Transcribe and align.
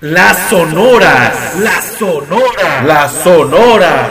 Las 0.00 0.48
Sonoras. 0.48 1.56
Las 1.56 1.84
Sonoras. 1.98 2.84
Las 2.84 3.12
Sonoras. 3.14 4.10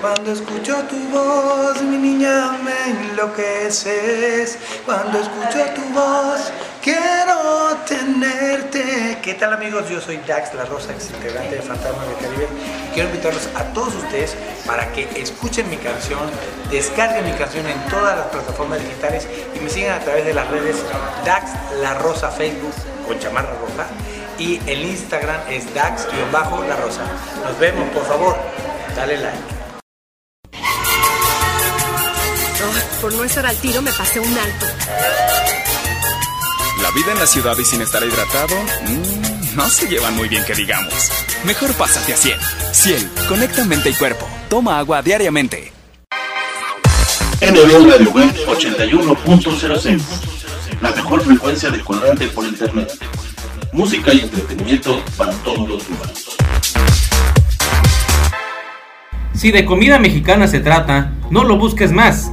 Cuando 0.00 0.32
escucho 0.32 0.82
tu 0.90 0.98
voz, 1.10 1.80
mi 1.82 1.96
niña, 1.96 2.58
me 2.64 2.90
enloqueces. 2.90 4.58
Cuando 4.84 5.20
escucho 5.20 5.64
tu 5.76 5.82
voz, 5.94 6.50
quiero 6.82 7.76
tenerte. 7.86 9.18
¿Qué 9.22 9.34
tal 9.34 9.54
amigos? 9.54 9.88
Yo 9.88 10.00
soy 10.00 10.18
Dax 10.26 10.54
La 10.54 10.64
Rosa, 10.64 10.92
ex 10.92 11.10
integrante 11.10 11.56
de 11.56 11.62
Fantasma 11.62 12.04
del 12.04 12.16
Caribe. 12.16 12.48
Quiero 12.92 13.08
invitarlos 13.08 13.48
a 13.54 13.64
todos 13.72 13.94
ustedes 13.94 14.36
para 14.66 14.92
que 14.92 15.08
escuchen 15.16 15.70
mi 15.70 15.76
canción, 15.76 16.20
descarguen 16.70 17.24
mi 17.24 17.32
canción 17.32 17.66
en 17.66 17.80
todas 17.86 18.16
las 18.16 18.26
plataformas 18.26 18.80
digitales 18.80 19.26
y 19.54 19.60
me 19.60 19.70
sigan 19.70 20.00
a 20.00 20.04
través 20.04 20.24
de 20.24 20.34
las 20.34 20.48
redes 20.50 20.76
Dax 21.24 21.50
La 21.80 21.94
Rosa 21.94 22.30
Facebook 22.30 22.74
con 23.06 23.18
chamarra 23.18 23.52
roja 23.60 23.86
y 24.38 24.60
el 24.66 24.84
Instagram 24.84 25.40
es 25.48 25.72
dax-la 25.74 26.76
rosa. 26.76 27.02
Nos 27.44 27.58
vemos, 27.58 27.88
por 27.90 28.04
favor, 28.06 28.36
dale 28.96 29.18
like. 29.18 29.38
por 33.00 33.12
no 33.14 33.24
estar 33.24 33.44
al 33.44 33.56
tiro 33.56 33.82
me 33.82 33.92
pasé 33.92 34.20
un 34.20 34.38
alto. 34.38 34.66
La 36.82 36.90
vida 36.90 37.12
en 37.12 37.18
la 37.18 37.26
ciudad 37.26 37.56
y 37.58 37.64
sin 37.64 37.80
estar 37.80 38.02
hidratado, 38.04 38.54
mmm, 38.86 39.56
no 39.56 39.68
se 39.68 39.88
llevan 39.88 40.16
muy 40.16 40.28
bien 40.28 40.44
que 40.44 40.54
digamos. 40.54 41.10
Mejor 41.44 41.72
pásate 41.74 42.12
a 42.12 42.16
Ciel. 42.16 42.38
Ciel, 42.72 43.08
conecta 43.28 43.64
mente 43.64 43.90
y 43.90 43.94
cuerpo. 43.94 44.28
Toma 44.48 44.78
agua 44.78 45.00
diariamente. 45.00 45.72
NB 47.40 47.90
Radio 47.90 48.10
Web 48.10 48.34
81.06 48.46 50.32
la 50.82 50.90
mejor 50.90 51.20
frecuencia 51.22 51.70
de 51.70 51.80
cuadrante 51.80 52.26
por 52.28 52.44
internet. 52.44 52.90
Música 53.72 54.12
y 54.12 54.20
entretenimiento 54.20 55.00
para 55.16 55.32
todos 55.44 55.68
los 55.68 55.88
humanos. 55.88 56.36
Si 59.32 59.52
de 59.52 59.64
comida 59.64 59.98
mexicana 60.00 60.48
se 60.48 60.58
trata, 60.58 61.12
no 61.30 61.44
lo 61.44 61.56
busques 61.56 61.92
más. 61.92 62.32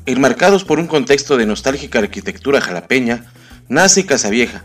Enmarcados 0.06 0.64
por 0.64 0.80
un 0.80 0.88
contexto 0.88 1.36
de 1.36 1.46
nostálgica 1.46 2.00
arquitectura 2.00 2.60
jalapeña, 2.60 3.26
nace 3.68 4.04
Casa 4.04 4.28
Vieja, 4.28 4.64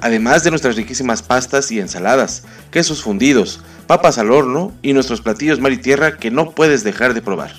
Además 0.00 0.44
de 0.44 0.50
nuestras 0.50 0.76
riquísimas 0.76 1.22
pastas 1.22 1.70
y 1.70 1.80
ensaladas, 1.80 2.44
quesos 2.70 3.02
fundidos, 3.02 3.60
papas 3.86 4.18
al 4.18 4.30
horno 4.30 4.72
y 4.82 4.92
nuestros 4.92 5.20
platillos 5.20 5.60
mar 5.60 5.72
y 5.72 5.78
tierra 5.78 6.16
que 6.16 6.30
no 6.30 6.52
puedes 6.52 6.84
dejar 6.84 7.14
de 7.14 7.22
probar. 7.22 7.52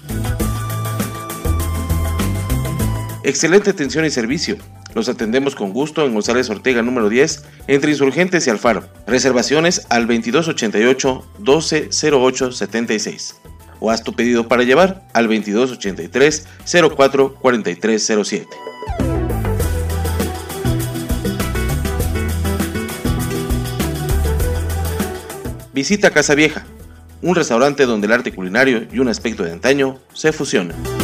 Excelente 3.24 3.70
atención 3.70 4.06
y 4.06 4.10
servicio. 4.10 4.58
Los 4.96 5.08
atendemos 5.08 5.56
con 5.56 5.72
gusto 5.72 6.06
en 6.06 6.14
González 6.14 6.50
Ortega 6.50 6.82
número 6.82 7.08
10, 7.08 7.44
entre 7.68 7.92
Insurgentes 7.92 8.48
y 8.48 8.50
Alfaro. 8.50 8.90
Reservaciones 9.08 9.86
al 9.90 10.08
2288 10.08 11.26
1208 11.38 12.52
76. 12.52 13.36
O 13.80 13.90
haz 13.92 14.04
tu 14.04 14.14
pedido 14.14 14.48
para 14.48 14.64
llevar 14.64 15.04
al 15.14 15.28
2283 15.28 16.48
04 16.96 17.36
4307. 17.36 18.48
Visita 25.74 26.12
Casa 26.12 26.36
Vieja, 26.36 26.66
un 27.22 27.34
restaurante 27.34 27.86
donde 27.86 28.08
el 28.08 28.14
arte 28.14 28.34
culinario 28.34 28.88
y 28.92 29.00
un 29.00 29.08
aspecto 29.08 29.44
de 29.44 29.54
antaño 29.54 30.00
se 30.14 30.34
fusionan. 30.34 31.01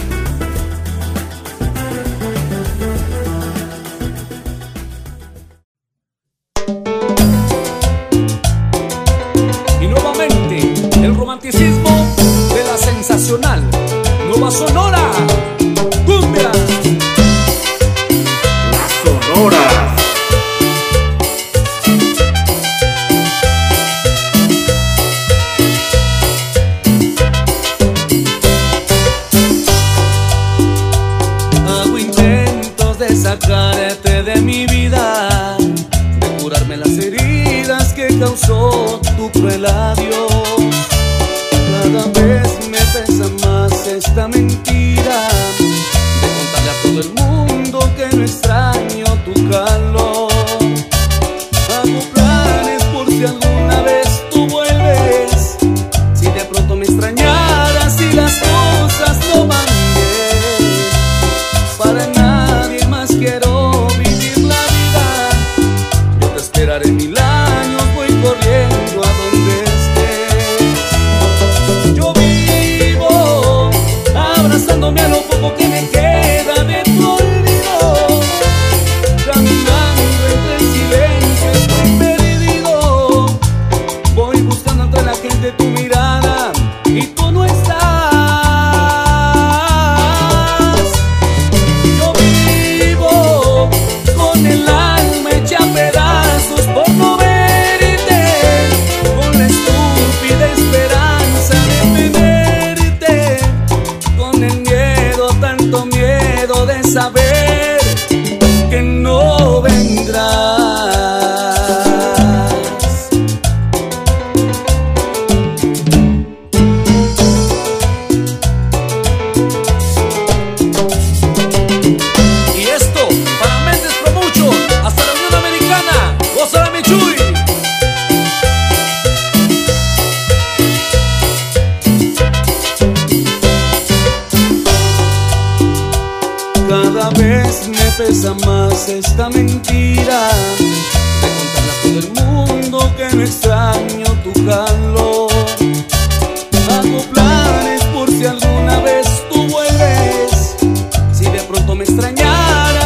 Pronto 151.98 152.77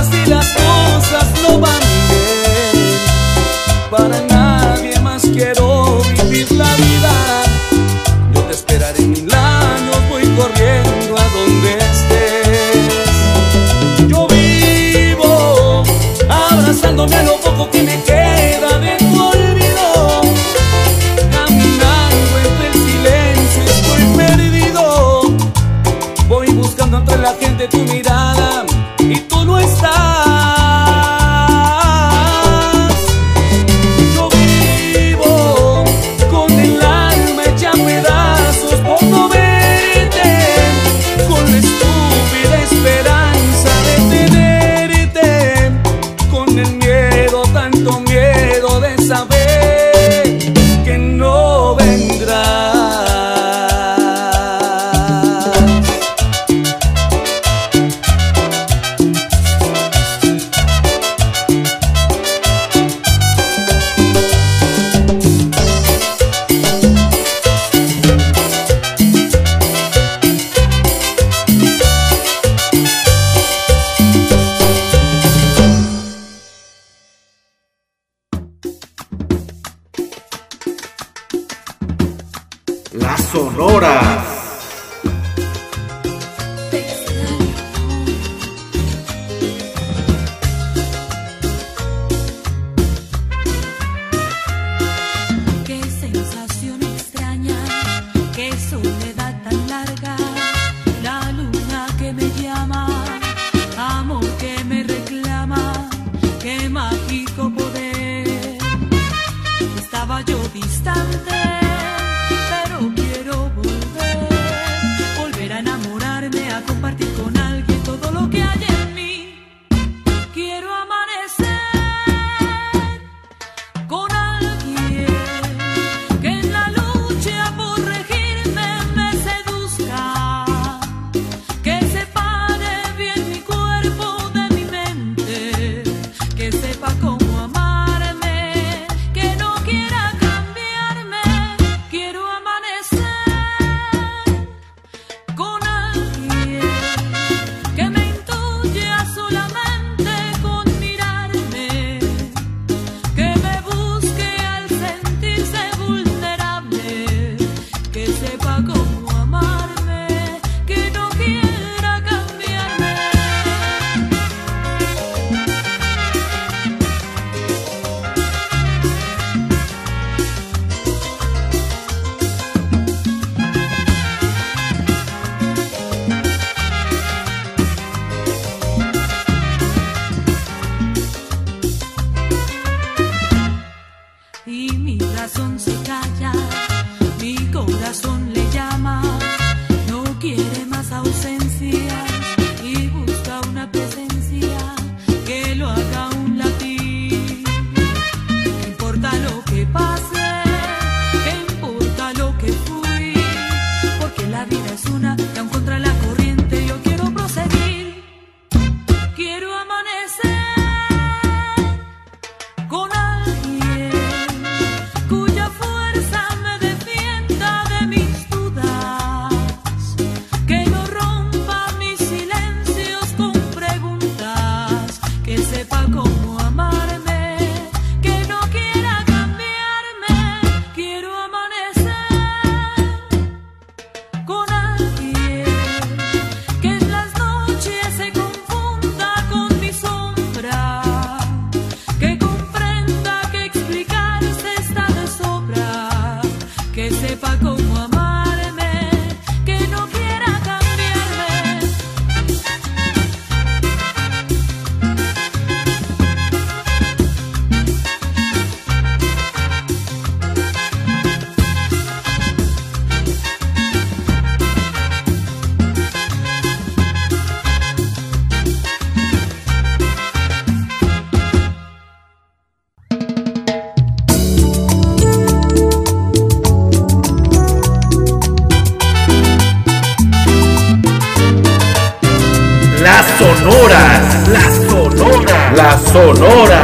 Las 283.22 283.38
sonoras. 283.38 284.30
Las 284.30 284.56
sonoras. 284.68 285.56
La 285.56 285.78
Sonora. 285.92 286.62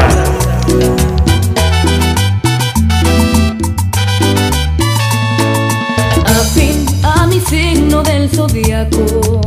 Afín 6.26 6.86
a 7.04 7.28
mi 7.28 7.40
signo 7.42 8.02
del 8.02 8.28
zodiaco 8.30 9.47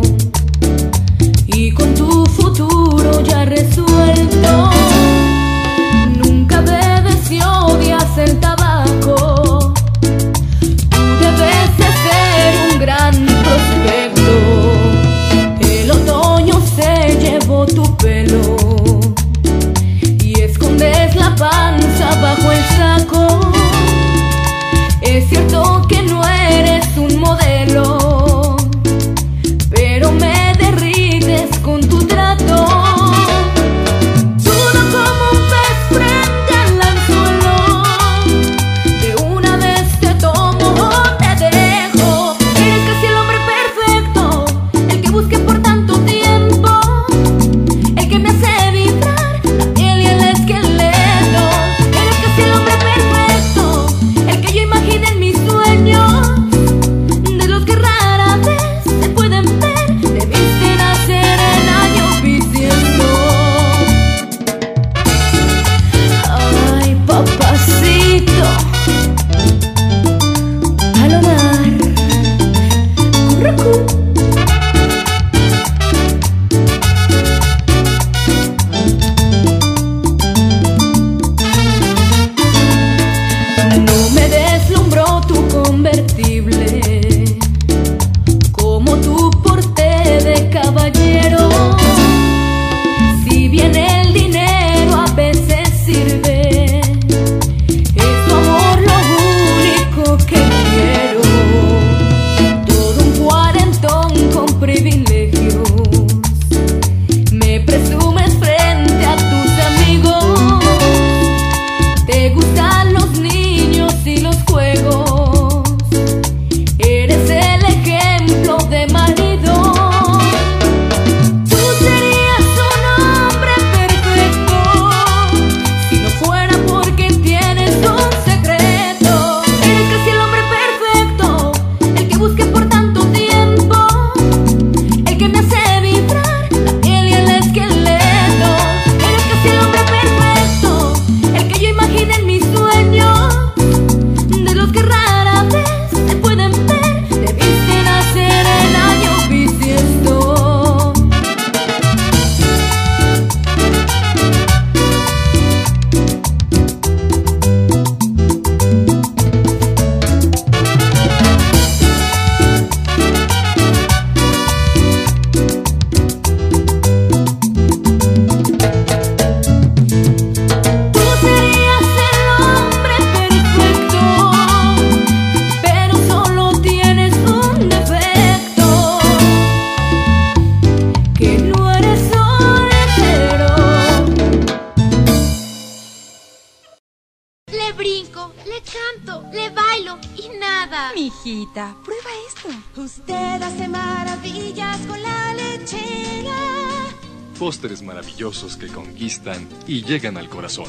maravillosos 198.20 198.56
que 198.56 198.68
conquistan 198.68 199.48
y 199.66 199.82
llegan 199.82 200.18
al 200.18 200.28
corazón. 200.28 200.66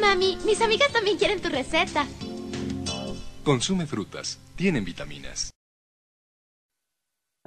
Mami, 0.00 0.38
mis 0.46 0.60
amigas 0.62 0.90
también 0.92 1.18
quieren 1.18 1.40
tu 1.40 1.48
receta. 1.48 2.06
Consume 3.44 3.86
frutas, 3.86 4.38
tienen 4.56 4.84
vitaminas. 4.84 5.50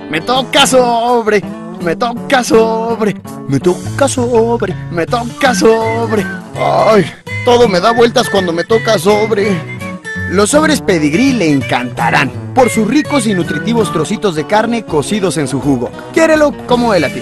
Me 0.10 0.22
toca 0.22 0.68
sobre, 0.68 1.42
me 1.82 1.96
toca 1.96 2.44
sobre, 2.44 3.16
me 3.48 3.60
toca 3.60 4.08
sobre, 4.08 4.76
me 4.92 5.06
toca 5.06 5.56
sobre. 5.56 6.26
Ay, 6.56 7.06
todo 7.46 7.68
me 7.68 7.80
da 7.80 7.92
vueltas 7.92 8.30
cuando 8.30 8.54
me 8.54 8.64
toca 8.64 9.00
sobre. 9.00 9.48
Los 10.30 10.52
sobres 10.52 10.82
pedigrí 10.82 11.34
le 11.34 11.52
encantarán 11.52 12.54
por 12.54 12.70
sus 12.70 12.88
ricos 12.88 13.26
y 13.28 13.34
nutritivos 13.34 13.92
trocitos 13.92 14.36
de 14.36 14.46
carne 14.46 14.84
cocidos 14.84 15.38
en 15.38 15.48
su 15.48 15.60
jugo. 15.60 15.92
Quiérelo 16.14 16.54
como 16.68 16.94
él 16.94 17.04
a 17.04 17.10
ti. 17.10 17.22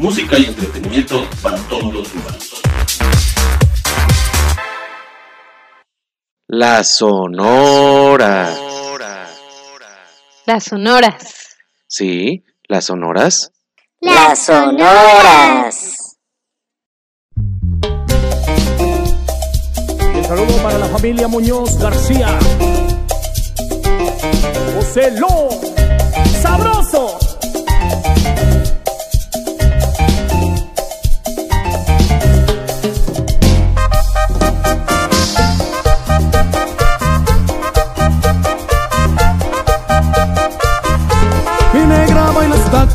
Música 0.00 0.38
y 0.38 0.46
entretenimiento 0.46 1.28
para 1.42 1.58
todos 1.68 1.92
los 1.92 2.14
humanos. 2.14 2.62
La 6.48 6.82
Sonora. 6.82 8.48
Las 10.46 10.64
sonoras. 10.64 11.58
Sí, 11.86 12.42
las 12.66 12.86
sonoras. 12.86 13.52
Las 14.00 14.46
sonoras. 14.46 16.16
Un 20.14 20.24
saludo 20.24 20.62
para 20.62 20.78
la 20.78 20.86
familia 20.86 21.28
Muñoz 21.28 21.78
García. 21.78 22.38
José 24.74 25.10
Lo, 25.20 25.50
sabroso. 26.40 27.29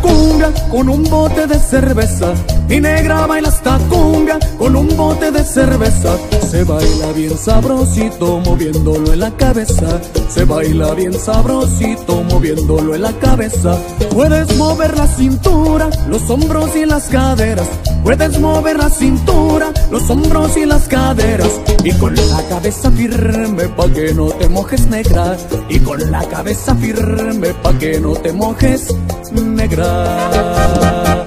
Cumbia 0.01 0.51
con 0.70 0.89
un 0.89 1.03
bote 1.03 1.48
de 1.48 1.60
cerveza. 1.60 2.34
Mi 2.67 2.79
negra 2.79 3.27
baila 3.27 3.51
cumbia 3.89 4.39
con 4.58 4.75
un 4.75 4.96
bote 4.96 5.32
de 5.32 5.44
cerveza. 5.44 6.17
Se 6.50 6.63
baila 6.63 7.12
bien 7.13 7.38
sabrosito 7.38 8.39
moviéndolo 8.39 9.13
en 9.13 9.20
la 9.20 9.32
cabeza. 9.32 10.01
Se 10.29 10.46
baila 10.46 10.94
bien 10.94 11.13
sabrosito 11.13 12.24
moviéndolo 12.24 12.96
en 12.96 13.01
la 13.01 13.13
cabeza. 13.13 13.77
Puedes 14.12 14.55
mover 14.58 14.98
la 14.98 15.08
cintura, 15.08 15.89
los 16.08 16.29
hombros 16.29 16.75
y 16.75 16.86
las 16.86 17.08
caderas. 17.08 17.67
Puedes 18.06 18.40
mover 18.40 18.78
la 18.78 18.88
cintura, 18.92 19.74
los 19.90 20.08
hombros 20.12 20.56
y 20.58 20.66
las 20.68 20.88
caderas. 20.88 21.50
Y 21.84 21.92
con 21.94 22.14
la 22.14 22.48
cabeza 22.48 22.92
firme 22.92 23.68
pa' 23.70 23.88
que 23.88 24.14
no 24.14 24.28
te 24.28 24.48
mojes 24.48 24.86
negra. 24.86 25.36
Y 25.70 25.80
con 25.80 26.12
la 26.12 26.24
cabeza 26.30 26.76
firme 26.76 27.48
pa' 27.64 27.74
que 27.80 28.00
no 28.00 28.14
te 28.14 28.32
mojes 28.32 28.96
negra. 29.34 31.26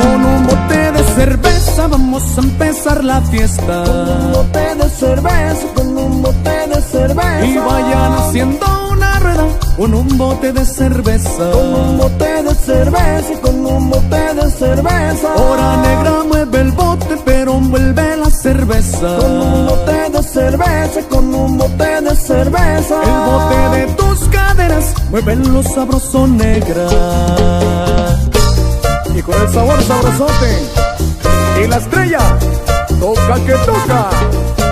Con 0.00 0.24
un 0.24 0.46
bote 0.46 0.92
de 0.92 1.04
cerveza 1.16 1.88
vamos 1.88 2.22
a 2.38 2.40
empezar 2.42 3.02
la 3.02 3.20
fiesta. 3.22 3.84
Con 3.84 4.08
un 4.08 4.32
bote 4.32 4.74
de 4.76 4.88
cerveza, 4.88 5.66
con 5.74 5.98
un 5.98 6.22
bote 6.22 6.68
de 6.68 6.80
cerveza. 6.82 7.44
Y 7.44 7.56
vayan 7.56 8.12
haciendo 8.14 8.85
rueda 9.26 9.46
con 9.76 9.94
un 9.94 10.18
bote 10.18 10.52
de 10.52 10.64
cerveza. 10.64 11.50
Con 11.50 11.74
un 11.74 11.98
bote 11.98 12.42
de 12.42 12.54
cerveza, 12.54 13.40
con 13.42 13.66
un 13.66 13.90
bote 13.90 14.34
de 14.34 14.50
cerveza. 14.50 15.34
Hora 15.34 15.76
negra 15.82 16.24
mueve 16.24 16.60
el 16.60 16.72
bote, 16.72 17.16
pero 17.24 17.54
envuelve 17.54 18.16
la 18.16 18.30
cerveza. 18.30 19.16
Con 19.18 19.30
un 19.30 19.66
bote 19.66 20.10
de 20.10 20.22
cerveza, 20.22 21.00
con 21.10 21.34
un 21.34 21.58
bote 21.58 22.00
de 22.02 22.16
cerveza. 22.16 23.02
El 23.02 23.32
bote 23.32 23.76
de 23.76 23.86
tus 23.94 24.28
caderas 24.28 24.94
mueve 25.10 25.36
lo 25.36 25.62
sabroso 25.62 26.26
negra. 26.26 26.88
Y 29.14 29.22
con 29.22 29.34
el 29.40 29.48
sabor 29.48 29.82
sabrosote 29.82 30.52
y 31.62 31.68
la 31.68 31.76
estrella 31.76 32.38
toca 33.00 33.34
que 33.46 33.52
toca. 33.64 34.65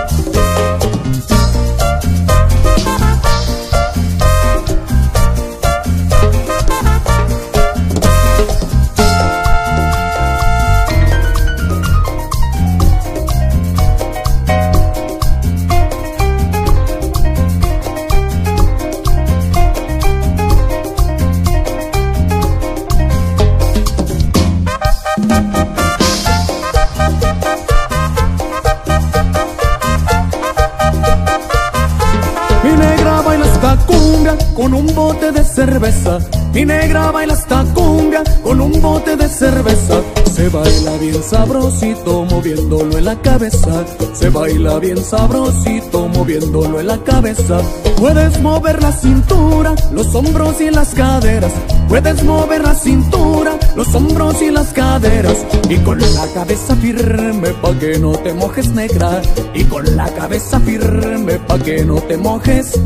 Cerveza. 35.65 36.19
Mi 36.53 36.65
negra 36.65 37.11
baila 37.11 37.35
esta 37.35 37.65
cumbia 37.75 38.23
con 38.43 38.61
un 38.61 38.81
bote 38.81 39.17
de 39.17 39.29
cerveza. 39.29 40.01
Se 40.33 40.49
baila 40.49 40.97
bien 41.01 41.23
sabrosito 41.23 42.25
moviéndolo 42.25 42.99
en 42.99 43.05
la 43.05 43.17
cabeza. 43.21 43.85
Se 44.13 44.29
baila 44.31 44.79
bien 44.79 45.03
sabrosito 45.03 46.09
moviéndolo 46.09 46.81
en 46.81 46.87
la 46.87 46.99
cabeza. 46.99 47.61
Puedes 47.97 48.41
mover 48.41 48.83
la 48.83 48.93
cintura, 48.93 49.75
los 49.93 50.15
hombros 50.15 50.61
y 50.61 50.71
las 50.71 50.91
caderas. 50.95 51.53
Puedes 51.89 52.23
mover 52.25 52.63
la 52.63 52.75
cintura, 52.75 53.53
los 53.77 53.95
hombros 53.95 54.43
y 54.43 54.51
las 54.51 54.73
caderas. 54.73 55.39
Y 55.69 55.77
con 55.79 55.99
la 55.99 56.27
cabeza 56.35 56.77
firme 56.77 57.49
pa' 57.63 57.79
que 57.79 57.99
no 57.99 58.13
te 58.13 58.35
mojes 58.35 58.69
negra. 58.69 59.23
Y 59.55 59.65
con 59.65 59.97
la 59.97 60.09
cabeza 60.09 60.61
firme 60.61 61.39
pa' 61.47 61.59
que 61.59 61.85
no 61.85 61.97
te 62.03 62.17
mojes 62.17 62.79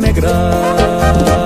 negra. 0.00 1.43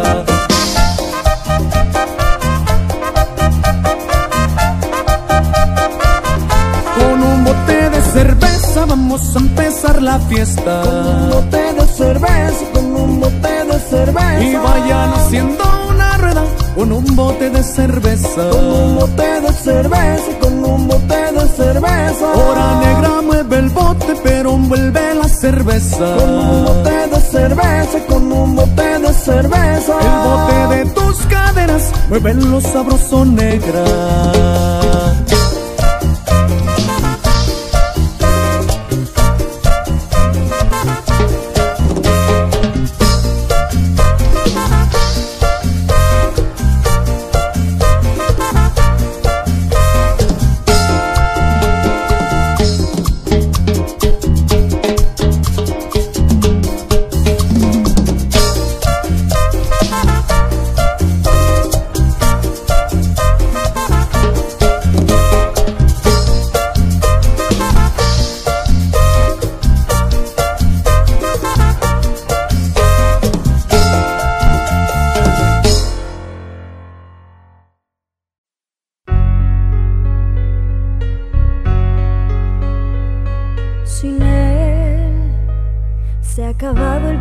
La 10.01 10.19
fiesta. 10.21 10.83
Con 10.83 11.07
un 11.07 11.31
bote 11.31 11.73
de 11.75 11.87
cerveza, 11.87 12.65
con 12.73 12.97
un 12.97 13.21
bote 13.21 13.65
de 13.71 13.79
cerveza. 13.91 14.43
Y 14.43 14.57
vayan 14.57 15.13
haciendo 15.15 15.65
una 15.91 16.17
rueda 16.19 16.45
con 16.79 16.93
un 16.93 17.17
bote 17.17 17.51
de 17.51 17.63
cerveza. 17.63 18.51
Con 18.51 18.65
un 18.65 18.99
bote 18.99 19.41
de 19.41 19.53
cerveza, 19.53 20.39
con 20.41 20.65
un 20.65 20.87
bote 20.87 21.33
de 21.33 21.49
cerveza. 21.49 22.27
Hora 22.35 22.81
negra 22.81 23.23
mueve 23.23 23.57
el 23.59 23.69
bote, 23.71 24.15
pero 24.23 24.55
envuelve 24.55 25.15
la 25.15 25.29
cerveza. 25.29 26.17
Con 26.17 26.31
un 26.31 26.65
bote 26.65 27.09
de 27.09 27.21
cerveza, 27.21 27.99
con 28.09 28.33
un 28.33 28.57
bote 28.57 28.99
de 29.01 29.13
cerveza. 29.13 29.95
El 30.01 30.29
bote 30.29 30.77
de 30.77 30.85
tus 30.95 31.17
caderas 31.27 31.93
mueve 32.09 32.35
lo 32.35 32.61
sabroso 32.61 33.25
negra. 33.25 33.85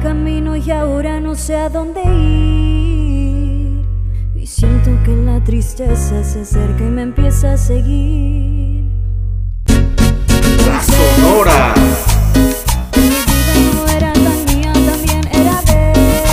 Camino 0.08 0.56
y 0.56 0.72
ahora 0.72 1.20
no 1.20 1.36
sé 1.36 1.58
a 1.58 1.68
dónde 1.68 2.02
ir. 2.02 3.86
Y 4.42 4.48
siento 4.48 4.90
que 5.04 5.14
la 5.14 5.44
tristeza 5.44 6.24
se 6.24 6.40
acerca 6.40 6.82
y 6.86 6.90
me 6.90 7.02
empieza 7.02 7.52
a 7.52 7.58
seguir. 7.58 8.86
Las 10.66 10.86
sonoras. 10.86 11.78
Mi 12.96 13.10
vida 13.30 13.56
no 13.74 13.86
era 13.98 14.14
tan 14.14 14.40
mía, 14.46 14.72
también 14.72 15.24
era 15.42 15.62
de 15.64 15.92
él. 15.92 16.24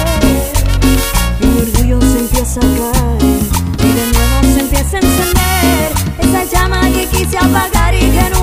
Mi 1.40 1.48
orgullo 1.62 2.00
se 2.00 2.18
empieza 2.20 2.60
a 2.60 2.68
caer 2.78 3.42
y 3.86 3.90
de 3.98 4.04
nuevo 4.14 4.38
se 4.54 4.60
empieza 4.60 4.96
a 4.98 5.00
encender 5.00 5.86
esa 6.20 6.44
llama 6.44 6.80
que 6.92 7.06
quise 7.06 7.36
apagar 7.38 7.92
y 7.92 7.98
que 7.98 8.22
nunca 8.22 8.33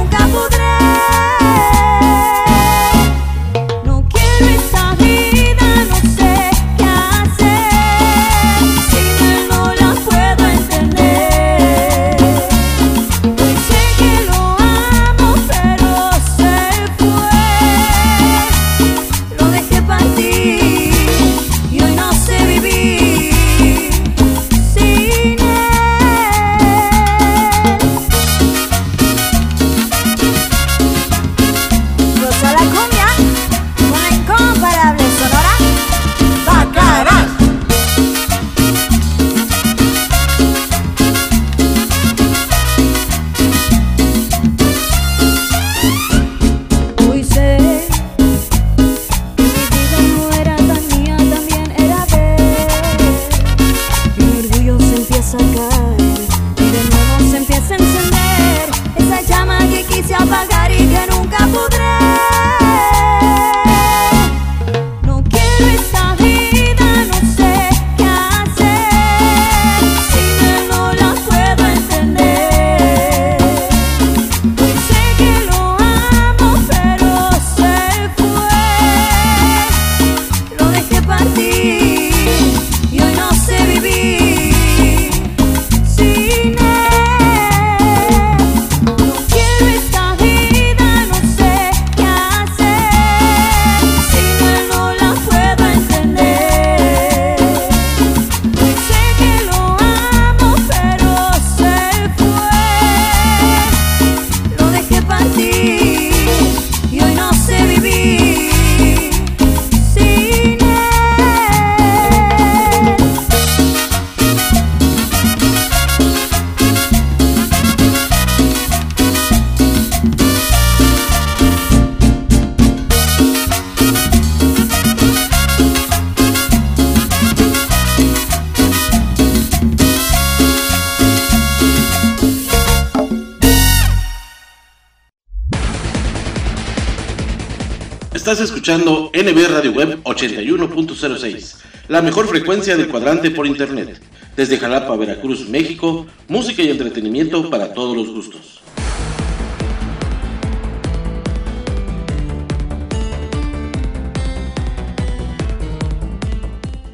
81.06, 141.02 141.56
la 141.88 142.02
mejor 142.02 142.28
frecuencia 142.28 142.78
del 142.78 142.90
cuadrante 142.90 143.32
por 143.32 143.48
internet. 143.48 144.00
Desde 144.36 144.58
Jalapa, 144.58 144.96
Veracruz, 144.96 145.50
México, 145.50 146.06
música 146.28 146.62
y 146.62 146.70
entretenimiento 146.70 147.50
para 147.50 147.74
todos 147.74 147.96
los 147.96 148.10
gustos. 148.10 148.62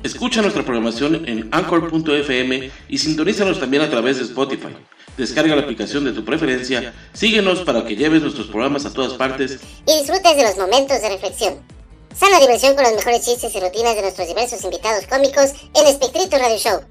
Escucha 0.03 0.41
nuestra 0.41 0.63
programación 0.63 1.27
en 1.27 1.49
anchor.fm 1.51 2.71
y 2.87 2.97
sintonízanos 2.97 3.59
también 3.59 3.83
a 3.83 3.89
través 3.89 4.17
de 4.17 4.23
Spotify. 4.23 4.75
Descarga 5.17 5.55
la 5.55 5.63
aplicación 5.63 6.05
de 6.05 6.11
tu 6.11 6.23
preferencia, 6.23 6.93
síguenos 7.13 7.59
para 7.61 7.85
que 7.85 7.95
lleves 7.95 8.21
nuestros 8.21 8.47
programas 8.47 8.85
a 8.85 8.93
todas 8.93 9.13
partes 9.13 9.59
y 9.85 9.99
disfrutes 9.99 10.37
de 10.37 10.43
los 10.43 10.57
momentos 10.57 11.01
de 11.01 11.09
reflexión. 11.09 11.76
Sana 12.19 12.39
diversión 12.39 12.73
con 12.73 12.83
los 12.83 12.95
mejores 12.95 13.21
chistes 13.21 13.53
y 13.53 13.59
rutinas 13.59 13.95
de 13.95 14.01
nuestros 14.01 14.27
diversos 14.27 14.63
invitados 14.63 15.05
cómicos 15.05 15.53
en 15.75 15.85
Espectrito 15.85 16.35
Radio 16.39 16.57
Show. 16.57 16.81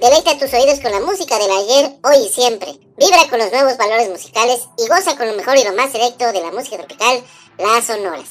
Deleita 0.00 0.38
tus 0.38 0.50
oídos 0.54 0.80
con 0.80 0.90
la 0.90 1.00
música 1.00 1.38
del 1.38 1.50
ayer, 1.50 1.92
hoy 2.02 2.24
y 2.24 2.32
siempre. 2.32 2.80
Vibra 2.96 3.28
con 3.28 3.38
los 3.38 3.52
nuevos 3.52 3.76
valores 3.76 4.08
musicales 4.08 4.60
y 4.78 4.88
goza 4.88 5.14
con 5.18 5.26
lo 5.26 5.36
mejor 5.36 5.58
y 5.58 5.64
lo 5.64 5.74
más 5.74 5.92
selecto 5.92 6.32
de 6.32 6.40
la 6.40 6.50
música 6.52 6.78
tropical, 6.78 7.22
las 7.58 7.84
sonoras. 7.84 8.30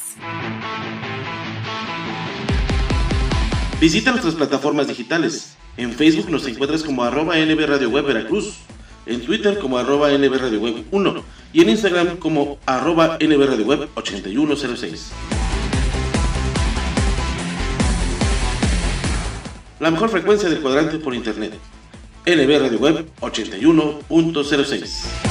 Visita 3.80 4.10
nuestras 4.10 4.34
plataformas 4.34 4.88
digitales. 4.88 5.54
En 5.78 5.94
Facebook 5.94 6.32
nos 6.32 6.48
encuentras 6.48 6.82
como 6.82 7.04
arroba 7.04 7.36
NB 7.36 7.88
Web 7.88 8.06
Veracruz, 8.06 8.56
en 9.06 9.24
Twitter 9.24 9.60
como 9.60 9.78
arroba 9.78 10.10
NB 10.10 10.34
Radio 10.38 10.60
Web 10.60 10.86
1 10.90 11.24
y 11.54 11.62
en 11.62 11.70
Instagram 11.70 12.18
como 12.18 12.58
arroba 12.66 13.20
NB 13.22 13.46
Radio 13.46 13.66
Web 13.68 13.90
8106. 13.94 15.12
La 19.82 19.90
mejor 19.90 20.10
frecuencia 20.10 20.48
del 20.48 20.62
cuadrante 20.62 21.00
por 21.00 21.16
internet. 21.16 21.54
NB 22.28 22.62
Radio 22.62 22.78
Web 22.78 23.08
81.06. 23.20 25.31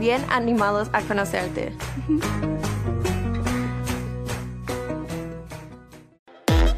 bien 0.00 0.24
animados 0.30 0.88
a 0.92 1.02
conocerte. 1.02 1.72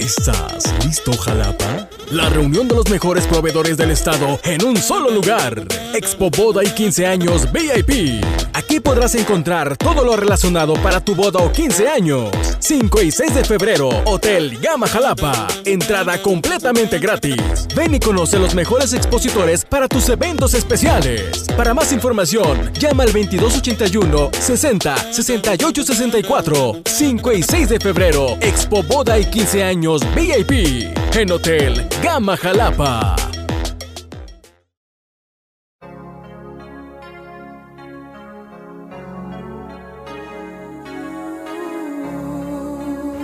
¿Estás 0.02 0.74
listo, 0.84 1.12
Jalapa? 1.16 1.88
La 2.10 2.28
reunión 2.28 2.66
de 2.66 2.74
los 2.74 2.90
mejores 2.90 3.24
proveedores 3.28 3.76
del 3.76 3.92
estado 3.92 4.40
en 4.42 4.64
un 4.64 4.76
solo 4.76 5.12
lugar. 5.12 5.64
Expo 5.94 6.28
Boda 6.28 6.64
y 6.64 6.70
15 6.70 7.06
años 7.06 7.50
VIP. 7.52 8.20
Aquí 8.52 8.80
podrás 8.80 9.14
encontrar 9.14 9.76
todo 9.76 10.04
lo 10.04 10.16
relacionado 10.16 10.74
para 10.74 11.00
tu 11.00 11.14
boda 11.14 11.38
o 11.40 11.52
15 11.52 11.88
años. 11.88 12.30
5 12.58 13.02
y 13.02 13.10
6 13.10 13.34
de 13.34 13.44
febrero, 13.44 13.88
Hotel 14.04 14.58
Gama 14.60 14.86
Jalapa. 14.86 15.46
Entrada 15.64 16.20
completamente 16.20 16.98
gratis. 16.98 17.68
Ven 17.74 17.94
y 17.94 18.00
conoce 18.00 18.38
los 18.38 18.54
mejores 18.54 18.92
expositores 18.92 19.64
para 19.64 19.88
tus 19.88 20.08
eventos 20.08 20.54
especiales. 20.54 21.46
Para 21.56 21.72
más 21.72 21.92
información, 21.92 22.72
llama 22.74 23.04
al 23.04 23.12
2281 23.12 24.30
60 24.38 25.12
68 25.12 25.84
64. 25.84 26.82
5 26.84 27.32
y 27.32 27.42
6 27.42 27.68
de 27.68 27.80
febrero, 27.80 28.36
Expo 28.40 28.82
Boda 28.82 29.18
y 29.18 29.24
15 29.24 29.64
años 29.92 30.14
VIP 30.14 30.96
en 31.14 31.32
Hotel 31.32 31.88
Gama 32.02 32.36
Jalapa. 32.36 33.16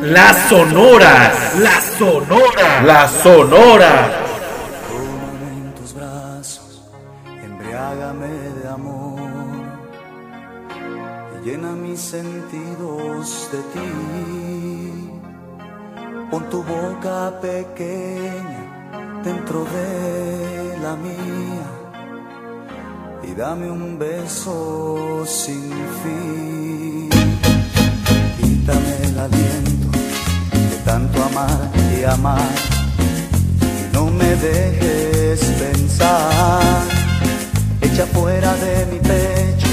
Las 0.02 0.48
sonoras, 0.48 1.58
las 1.58 1.84
sonoras, 1.98 2.84
las 2.84 3.10
sonoras. 3.12 4.10
Tómame 4.88 5.52
en 5.52 5.74
tus 5.74 5.94
brazos, 5.94 6.82
embriágame 7.44 8.28
de 8.28 8.68
amor 8.68 9.20
y 11.34 11.48
llena 11.48 11.72
mis 11.72 12.00
sentidos 12.00 13.48
de 13.52 13.58
ti. 13.58 14.17
Pon 16.30 16.44
tu 16.50 16.62
boca 16.62 17.40
pequeña 17.40 18.62
dentro 19.24 19.64
de 19.64 20.78
la 20.82 20.94
mía 20.94 21.66
y 23.22 23.34
dame 23.34 23.70
un 23.70 23.98
beso 23.98 25.24
sin 25.24 25.72
fin. 26.02 27.08
Quítame 28.36 28.92
el 29.04 29.18
aliento 29.18 29.88
de 30.70 30.76
tanto 30.84 31.22
amar 31.24 31.70
y 31.98 32.04
amar 32.04 32.52
y 33.80 33.94
no 33.94 34.10
me 34.10 34.36
dejes 34.36 35.40
pensar. 35.62 36.82
Echa 37.80 38.04
fuera 38.04 38.54
de 38.54 38.86
mi 38.92 38.98
pecho 38.98 39.68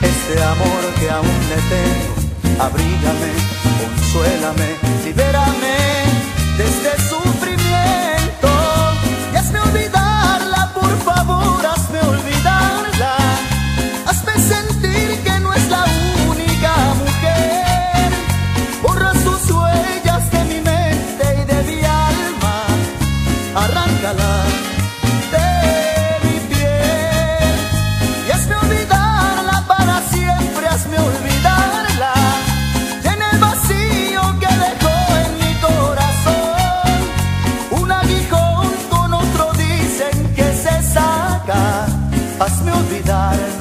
este 0.00 0.42
amor 0.42 0.82
que 0.98 1.10
aún 1.10 1.38
le 1.50 1.58
tengo. 1.74 2.64
Abrígame, 2.64 3.32
consuélame, 3.78 4.68
libérame 5.04 5.87
de 6.58 6.64
este 6.64 7.17
faz-me 42.38 42.72
olvidar 42.74 43.57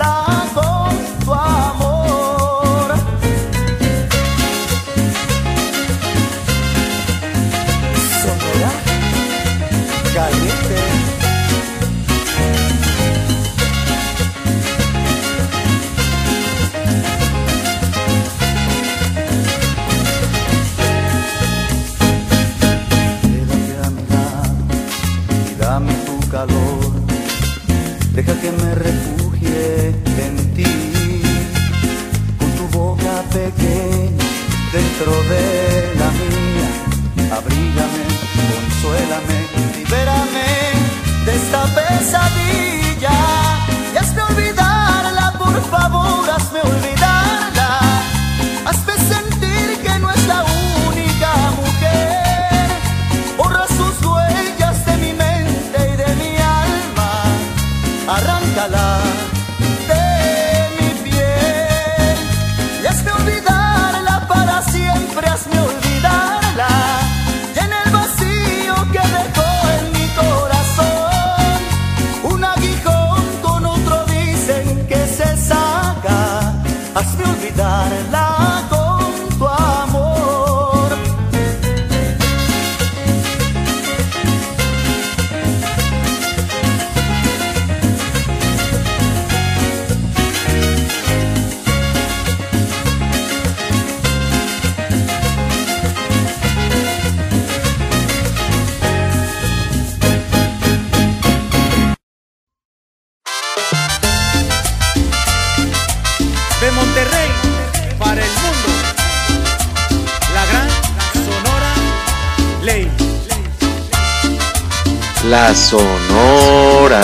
La 115.39 115.53
Sonora. 115.53 116.99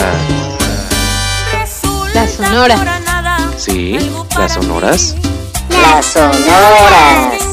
La 2.15 2.27
Sonora. 2.27 2.99
Sí, 3.55 4.11
las 4.35 4.53
sonoras. 4.55 5.15
Las 5.69 6.03
sonoras. 6.03 7.52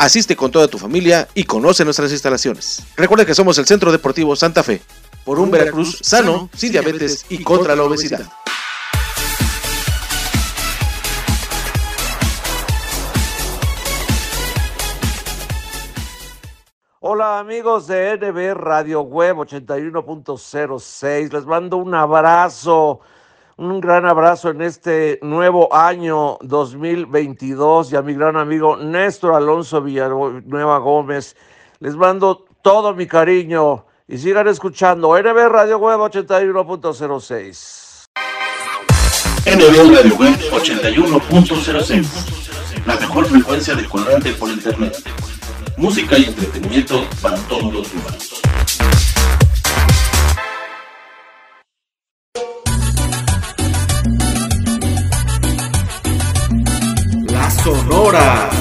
Asiste 0.00 0.34
con 0.34 0.50
toda 0.50 0.66
tu 0.66 0.78
familia 0.78 1.28
y 1.34 1.44
conoce 1.44 1.84
nuestras 1.84 2.10
instalaciones. 2.10 2.82
Recuerda 2.96 3.26
que 3.26 3.34
somos 3.34 3.58
el 3.58 3.66
Centro 3.66 3.92
Deportivo 3.92 4.34
Santa 4.34 4.62
Fe, 4.62 4.80
por 5.26 5.38
un 5.38 5.50
Veracruz 5.50 5.98
sano, 6.00 6.48
sin 6.56 6.72
diabetes 6.72 7.26
y 7.28 7.42
contra 7.42 7.76
la 7.76 7.82
obesidad. 7.82 8.22
Hola 17.00 17.38
amigos 17.38 17.86
de 17.86 18.16
NB 18.16 18.54
Radio 18.58 19.02
Web 19.02 19.36
81.06, 19.36 21.30
les 21.30 21.44
mando 21.44 21.76
un 21.76 21.94
abrazo, 21.94 23.00
un 23.60 23.80
gran 23.80 24.06
abrazo 24.06 24.50
en 24.50 24.62
este 24.62 25.18
nuevo 25.20 25.74
año 25.74 26.38
2022 26.40 27.92
y 27.92 27.96
a 27.96 28.00
mi 28.00 28.14
gran 28.14 28.38
amigo 28.38 28.78
Néstor 28.78 29.34
Alonso 29.34 29.82
Villanueva 29.82 30.78
Gómez. 30.78 31.36
Les 31.78 31.94
mando 31.94 32.46
todo 32.62 32.94
mi 32.94 33.06
cariño 33.06 33.84
y 34.08 34.16
sigan 34.16 34.48
escuchando 34.48 35.14
NB 35.14 35.48
Radio 35.50 35.76
Web 35.76 36.00
81.06. 36.00 38.06
NB 39.44 39.94
Radio 39.94 40.16
Web 40.16 40.38
81.06. 40.52 42.86
La 42.86 42.96
mejor 42.96 43.26
frecuencia 43.26 43.74
de 43.74 43.86
cuadrante 43.86 44.32
por 44.32 44.48
internet. 44.48 44.96
Música 45.76 46.16
y 46.16 46.24
entretenimiento 46.24 47.04
para 47.20 47.36
todos 47.40 47.74
los 47.74 47.92
humanos. 47.92 48.40
Las 57.70 58.59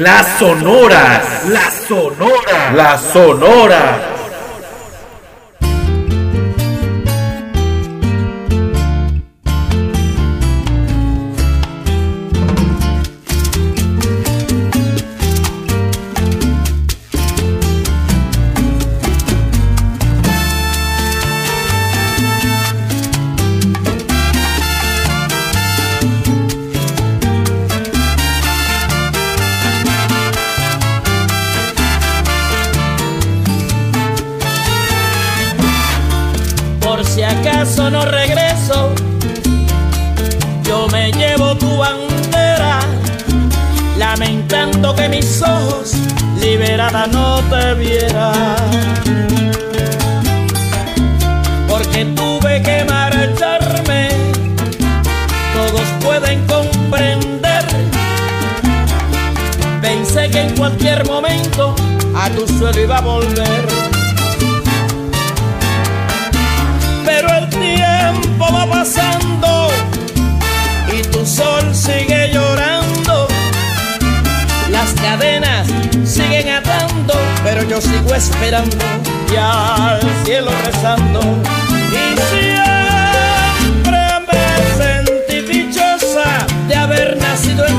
Las 0.00 0.38
sonoras. 0.38 1.46
Las 1.48 1.72
sonoras. 1.88 2.74
Las 2.74 3.00
sonoras. 3.00 4.15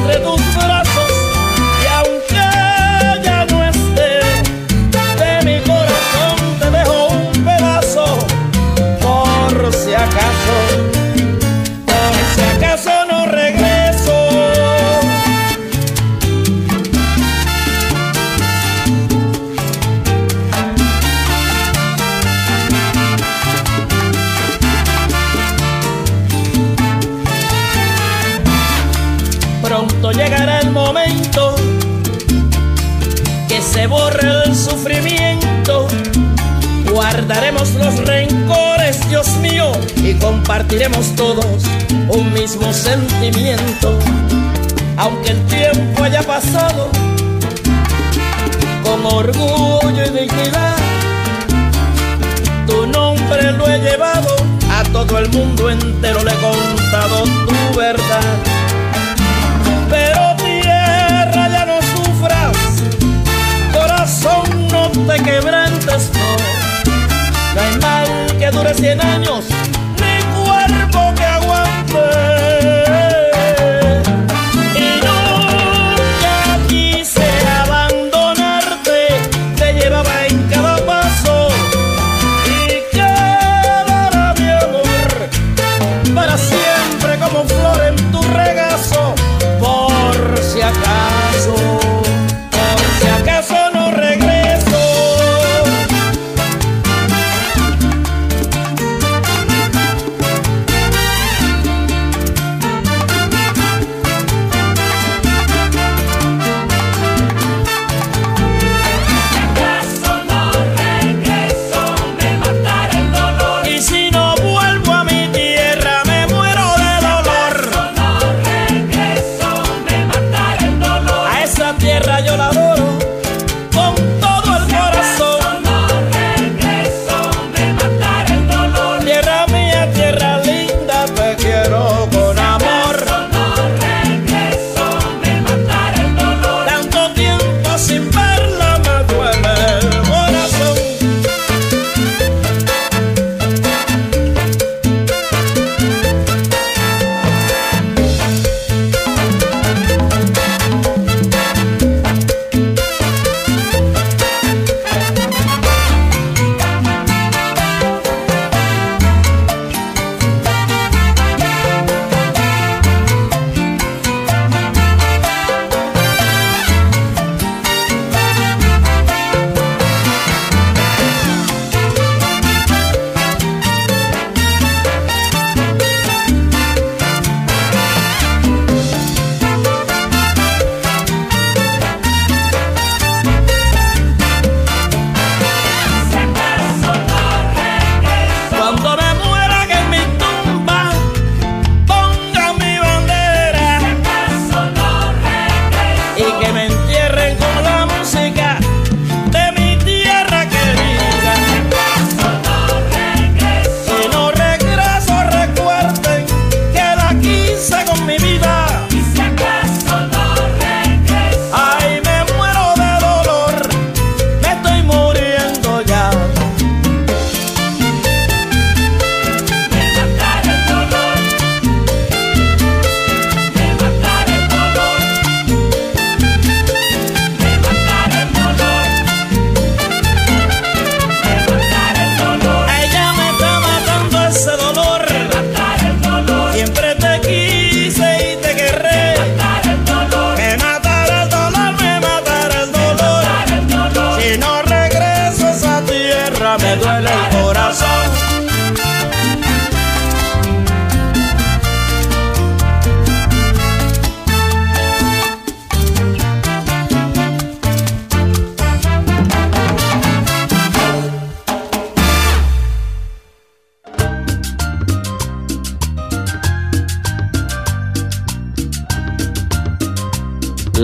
Entre 0.07 0.21
tus 0.21 0.46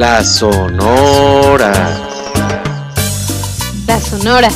La 0.03 0.21
Sonora. 0.21 1.71
Las 3.87 4.03
Sonoras. 4.03 4.53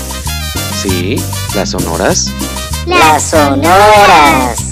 Sí, 0.82 1.16
las 1.56 1.70
Sonoras. 1.70 2.34
Las 2.86 3.24
Sonoras. 3.24 4.66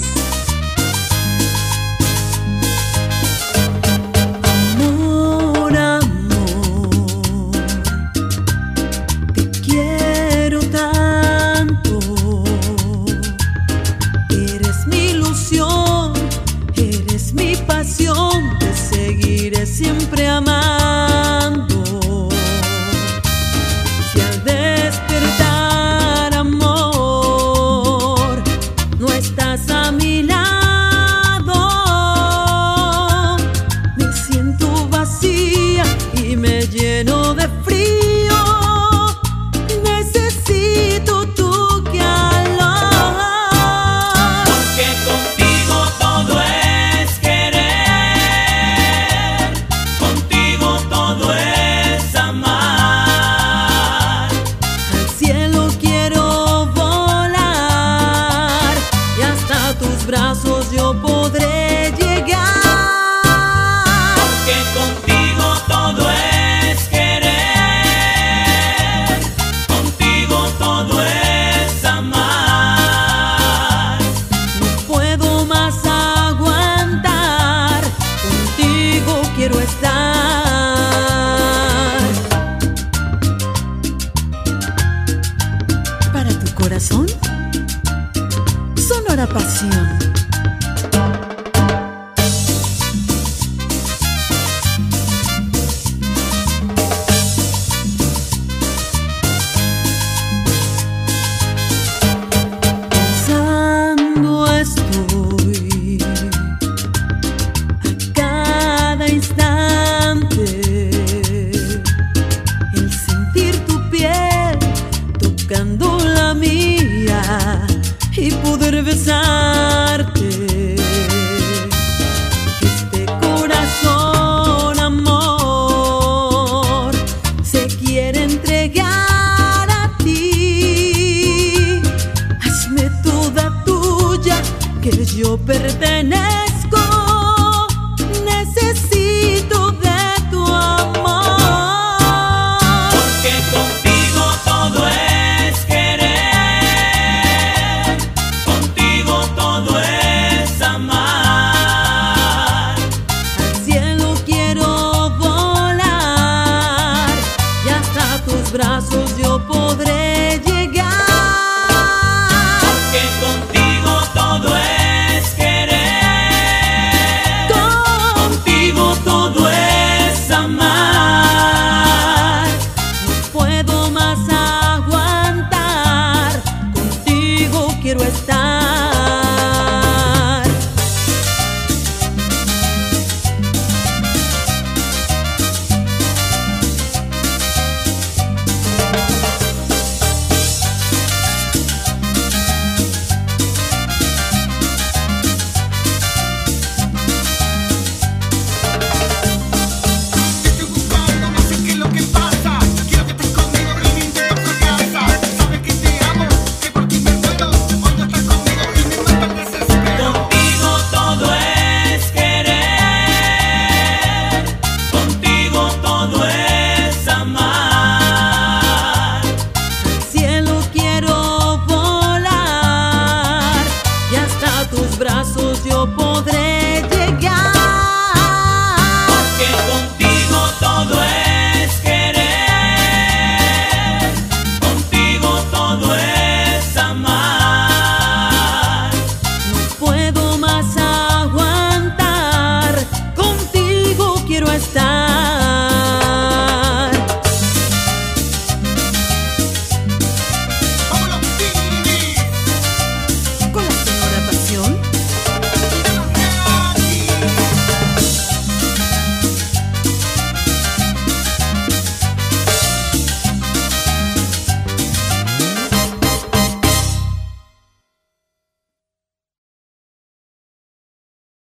passion 89.24 89.95